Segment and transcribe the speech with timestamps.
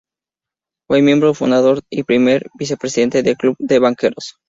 [0.87, 4.33] Fue miembro fundador y primer vicepresidente del Club de Banqueros.